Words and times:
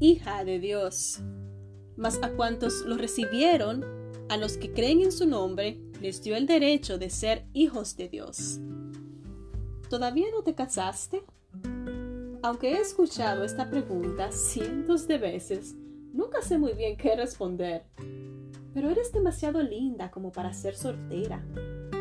hija 0.00 0.44
de 0.44 0.58
Dios. 0.58 1.20
Mas 1.96 2.18
a 2.22 2.30
cuantos 2.32 2.82
lo 2.86 2.96
recibieron, 2.96 3.84
a 4.28 4.36
los 4.36 4.56
que 4.56 4.72
creen 4.72 5.02
en 5.02 5.12
su 5.12 5.26
nombre, 5.26 5.80
les 6.00 6.22
dio 6.22 6.36
el 6.36 6.46
derecho 6.46 6.98
de 6.98 7.10
ser 7.10 7.46
hijos 7.52 7.96
de 7.96 8.08
Dios. 8.08 8.60
¿Todavía 9.88 10.26
no 10.32 10.42
te 10.42 10.54
casaste? 10.54 11.22
Aunque 12.42 12.72
he 12.72 12.80
escuchado 12.80 13.44
esta 13.44 13.70
pregunta 13.70 14.32
cientos 14.32 15.06
de 15.06 15.18
veces, 15.18 15.74
nunca 16.12 16.42
sé 16.42 16.58
muy 16.58 16.74
bien 16.74 16.96
qué 16.96 17.16
responder. 17.16 17.84
Pero 18.74 18.90
eres 18.90 19.12
demasiado 19.12 19.62
linda 19.62 20.10
como 20.10 20.32
para 20.32 20.52
ser 20.52 20.74
soltera, 20.74 21.44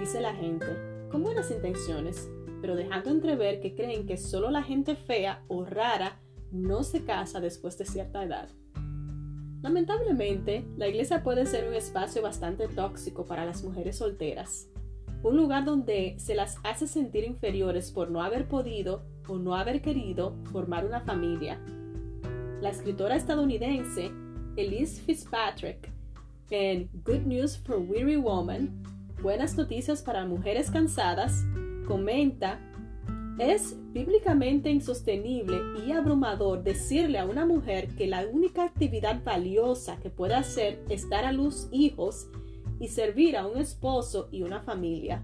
dice 0.00 0.20
la 0.20 0.34
gente, 0.34 0.66
con 1.10 1.22
buenas 1.22 1.50
intenciones, 1.50 2.28
pero 2.60 2.74
dejando 2.74 3.10
entrever 3.10 3.60
que 3.60 3.74
creen 3.74 4.06
que 4.06 4.16
solo 4.16 4.50
la 4.50 4.62
gente 4.62 4.96
fea 4.96 5.44
o 5.48 5.64
rara 5.64 6.20
no 6.62 6.82
se 6.82 7.04
casa 7.04 7.40
después 7.40 7.78
de 7.78 7.84
cierta 7.84 8.24
edad. 8.24 8.48
Lamentablemente, 9.62 10.64
la 10.76 10.88
iglesia 10.88 11.22
puede 11.22 11.46
ser 11.46 11.68
un 11.68 11.74
espacio 11.74 12.22
bastante 12.22 12.68
tóxico 12.68 13.26
para 13.26 13.44
las 13.44 13.64
mujeres 13.64 13.96
solteras, 13.96 14.68
un 15.22 15.36
lugar 15.36 15.64
donde 15.64 16.14
se 16.18 16.34
las 16.34 16.58
hace 16.62 16.86
sentir 16.86 17.24
inferiores 17.24 17.90
por 17.90 18.10
no 18.10 18.22
haber 18.22 18.46
podido 18.48 19.04
o 19.26 19.38
no 19.38 19.56
haber 19.56 19.82
querido 19.82 20.36
formar 20.52 20.86
una 20.86 21.00
familia. 21.00 21.60
La 22.60 22.70
escritora 22.70 23.16
estadounidense 23.16 24.12
Elise 24.56 25.02
Fitzpatrick 25.02 25.90
en 26.50 26.88
Good 27.04 27.26
News 27.26 27.58
for 27.58 27.78
Weary 27.78 28.16
Woman, 28.16 28.82
Buenas 29.20 29.56
Noticias 29.56 30.02
para 30.02 30.26
Mujeres 30.26 30.70
Cansadas, 30.70 31.44
comenta 31.88 32.60
es 33.38 33.76
bíblicamente 33.92 34.70
insostenible 34.70 35.60
y 35.86 35.92
abrumador 35.92 36.62
decirle 36.62 37.18
a 37.18 37.26
una 37.26 37.44
mujer 37.44 37.88
que 37.88 38.06
la 38.06 38.26
única 38.26 38.64
actividad 38.64 39.22
valiosa 39.22 39.98
que 39.98 40.08
puede 40.08 40.34
hacer 40.34 40.82
es 40.88 41.08
dar 41.10 41.24
a 41.26 41.32
luz 41.32 41.68
hijos 41.70 42.28
y 42.80 42.88
servir 42.88 43.36
a 43.36 43.46
un 43.46 43.58
esposo 43.58 44.28
y 44.30 44.42
una 44.42 44.60
familia. 44.60 45.22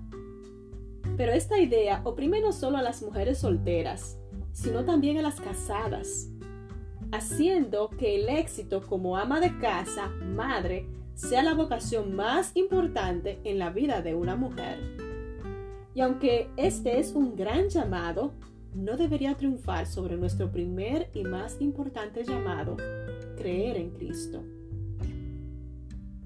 Pero 1.17 1.33
esta 1.33 1.59
idea 1.59 2.03
oprime 2.05 2.41
no 2.41 2.53
solo 2.53 2.79
a 2.79 2.83
las 2.83 3.03
mujeres 3.03 3.39
solteras, 3.39 4.19
sino 4.53 4.85
también 4.85 5.19
a 5.19 5.23
las 5.23 5.41
casadas, 5.41 6.29
haciendo 7.13 7.89
que 7.91 8.17
el 8.17 8.29
éxito 8.29 8.83
como 8.87 9.17
ama 9.17 9.41
de 9.41 9.59
casa, 9.59 10.09
madre, 10.09 10.87
sea 11.15 11.43
la 11.43 11.55
vocación 11.55 12.15
más 12.15 12.53
importante 12.55 13.41
en 13.45 13.59
la 13.59 13.71
vida 13.71 14.03
de 14.03 14.15
una 14.15 14.37
mujer. 14.37 15.02
Y 15.95 16.01
aunque 16.01 16.49
este 16.57 16.99
es 16.99 17.13
un 17.13 17.37
gran 17.37 17.69
llamado, 17.69 18.33
no 18.75 18.97
debería 18.97 19.35
triunfar 19.35 19.87
sobre 19.87 20.17
nuestro 20.17 20.51
primer 20.51 21.11
y 21.13 21.25
más 21.25 21.61
importante 21.61 22.25
llamado, 22.25 22.77
creer 23.37 23.77
en 23.77 23.91
Cristo. 23.91 24.43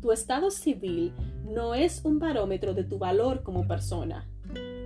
Tu 0.00 0.12
estado 0.12 0.50
civil 0.50 1.12
no 1.44 1.74
es 1.74 2.04
un 2.04 2.18
barómetro 2.18 2.74
de 2.74 2.84
tu 2.84 2.98
valor 2.98 3.42
como 3.42 3.66
persona. 3.66 4.28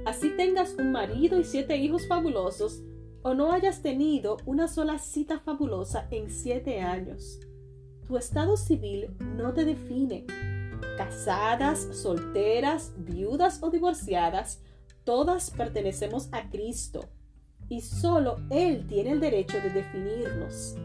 Así 0.06 0.30
tengas 0.30 0.74
un 0.78 0.92
marido 0.92 1.38
y 1.38 1.44
siete 1.44 1.76
hijos 1.76 2.06
fabulosos 2.08 2.82
o 3.22 3.34
no 3.34 3.52
hayas 3.52 3.82
tenido 3.82 4.38
una 4.46 4.66
sola 4.66 4.98
cita 4.98 5.40
fabulosa 5.40 6.06
en 6.10 6.30
siete 6.30 6.80
años. 6.80 7.40
Tu 8.06 8.16
estado 8.16 8.56
civil 8.56 9.14
no 9.36 9.52
te 9.52 9.64
define. 9.66 10.24
Casadas, 10.96 11.86
solteras, 11.92 12.94
viudas 12.96 13.62
o 13.62 13.70
divorciadas, 13.70 14.62
Todas 15.10 15.50
pertenecemos 15.50 16.28
a 16.30 16.48
Cristo 16.50 17.08
y 17.68 17.80
solo 17.80 18.36
Él 18.48 18.86
tiene 18.86 19.10
el 19.10 19.18
derecho 19.18 19.56
de 19.60 19.70
definirnos. 19.70 20.76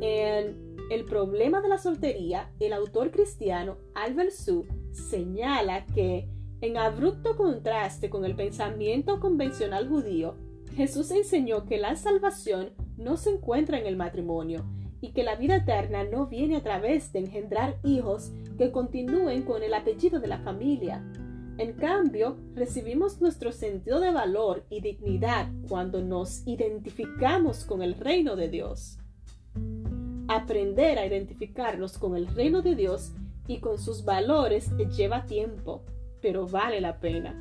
En 0.00 0.74
El 0.90 1.04
problema 1.04 1.60
de 1.60 1.68
la 1.68 1.78
soltería, 1.78 2.50
el 2.58 2.72
autor 2.72 3.12
cristiano 3.12 3.76
Albert 3.94 4.32
Su 4.32 4.66
señala 4.90 5.86
que, 5.86 6.28
en 6.60 6.76
abrupto 6.76 7.36
contraste 7.36 8.10
con 8.10 8.24
el 8.24 8.34
pensamiento 8.34 9.20
convencional 9.20 9.88
judío, 9.88 10.34
Jesús 10.74 11.12
enseñó 11.12 11.66
que 11.66 11.78
la 11.78 11.94
salvación 11.94 12.72
no 12.96 13.16
se 13.16 13.30
encuentra 13.30 13.78
en 13.78 13.86
el 13.86 13.94
matrimonio 13.94 14.66
y 15.00 15.12
que 15.12 15.22
la 15.22 15.36
vida 15.36 15.54
eterna 15.54 16.02
no 16.02 16.26
viene 16.26 16.56
a 16.56 16.64
través 16.64 17.12
de 17.12 17.20
engendrar 17.20 17.78
hijos 17.84 18.32
que 18.58 18.72
continúen 18.72 19.42
con 19.42 19.62
el 19.62 19.72
apellido 19.72 20.18
de 20.18 20.26
la 20.26 20.38
familia, 20.40 21.04
en 21.58 21.72
cambio, 21.72 22.36
recibimos 22.54 23.20
nuestro 23.22 23.50
sentido 23.50 23.98
de 23.98 24.12
valor 24.12 24.64
y 24.68 24.82
dignidad 24.82 25.48
cuando 25.68 26.02
nos 26.02 26.46
identificamos 26.46 27.64
con 27.64 27.82
el 27.82 27.94
reino 27.94 28.36
de 28.36 28.48
Dios. 28.48 28.98
Aprender 30.28 30.98
a 30.98 31.06
identificarnos 31.06 31.96
con 31.96 32.14
el 32.14 32.26
reino 32.26 32.60
de 32.60 32.74
Dios 32.74 33.12
y 33.46 33.60
con 33.60 33.78
sus 33.78 34.04
valores 34.04 34.70
lleva 34.94 35.24
tiempo, 35.24 35.82
pero 36.20 36.46
vale 36.46 36.82
la 36.82 37.00
pena. 37.00 37.34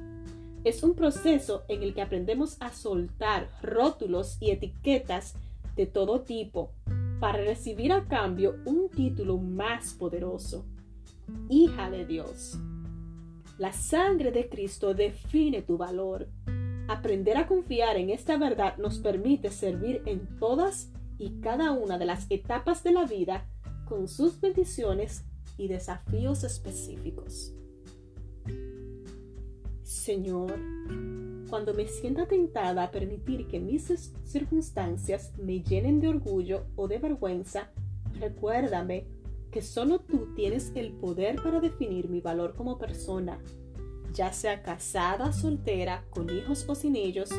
Es 0.64 0.82
un 0.82 0.96
proceso 0.96 1.64
en 1.68 1.84
el 1.84 1.94
que 1.94 2.02
aprendemos 2.02 2.56
a 2.62 2.72
soltar 2.72 3.50
rótulos 3.62 4.38
y 4.40 4.52
etiquetas 4.52 5.36
de 5.76 5.88
todo 5.88 6.22
tipo 6.22 6.72
para 7.20 7.44
recibir 7.44 7.92
a 7.92 8.06
cambio 8.06 8.56
un 8.66 8.90
título 8.90 9.38
más 9.38 9.94
poderoso, 9.94 10.66
hija 11.50 11.90
de 11.90 12.06
Dios. 12.06 12.58
La 13.58 13.72
sangre 13.72 14.32
de 14.32 14.50
Cristo 14.50 14.94
define 14.94 15.62
tu 15.62 15.78
valor. 15.78 16.28
Aprender 16.90 17.38
a 17.38 17.48
confiar 17.48 17.96
en 17.96 18.10
esta 18.10 18.38
verdad 18.38 18.78
nos 18.78 19.00
permite 19.00 19.50
servir 19.50 20.02
en 20.06 20.28
todas 20.40 20.90
y 21.18 21.40
cada 21.40 21.72
una 21.72 21.98
de 21.98 22.06
las 22.06 22.28
etapas 22.30 22.84
de 22.84 22.92
la 22.92 23.06
vida 23.06 23.48
con 23.86 24.10
sus 24.10 24.42
bendiciones 24.42 25.24
y 25.58 25.70
desafíos 25.70 26.44
específicos. 26.44 27.54
Señor, 29.84 30.60
cuando 31.50 31.74
me 31.74 31.88
sienta 31.88 32.28
tentada 32.28 32.84
a 32.84 32.92
permitir 32.92 33.48
que 33.48 33.62
mis 33.62 34.14
circunstancias 34.26 35.32
me 35.38 35.62
llenen 35.62 36.02
de 36.02 36.10
orgullo 36.10 36.66
o 36.76 36.90
de 36.90 37.00
vergüenza, 37.00 37.72
recuérdame 38.20 39.08
que 39.56 39.62
solo 39.62 40.00
tú 40.00 40.34
tienes 40.36 40.74
el 40.76 40.92
poder 40.92 41.42
para 41.42 41.62
definir 41.62 42.10
mi 42.10 42.20
valor 42.20 42.56
como 42.56 42.78
persona, 42.78 43.40
ya 44.12 44.34
sea 44.34 44.62
casada, 44.62 45.32
soltera, 45.32 46.04
con 46.10 46.30
hijos 46.30 46.66
o 46.68 46.76
sin 46.76 46.98
ellos. 46.98 47.30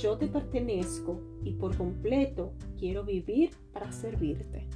Yo 0.00 0.18
te 0.18 0.26
pertenezco 0.26 1.20
y 1.44 1.52
por 1.52 1.76
completo 1.76 2.54
quiero 2.76 3.04
vivir 3.04 3.50
para 3.72 3.92
servirte. 3.92 4.68